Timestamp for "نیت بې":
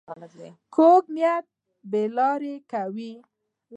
1.15-2.03